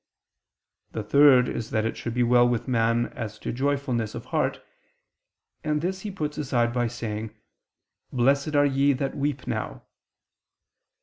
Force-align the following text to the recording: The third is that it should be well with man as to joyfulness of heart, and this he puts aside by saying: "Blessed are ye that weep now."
The 0.93 1.03
third 1.03 1.47
is 1.47 1.69
that 1.69 1.85
it 1.85 1.95
should 1.95 2.15
be 2.15 2.23
well 2.23 2.49
with 2.49 2.67
man 2.67 3.13
as 3.13 3.37
to 3.37 3.51
joyfulness 3.51 4.15
of 4.15 4.25
heart, 4.25 4.59
and 5.63 5.79
this 5.79 6.01
he 6.01 6.09
puts 6.09 6.39
aside 6.39 6.73
by 6.73 6.87
saying: 6.87 7.35
"Blessed 8.11 8.55
are 8.55 8.65
ye 8.65 8.93
that 8.93 9.15
weep 9.15 9.45
now." 9.45 9.83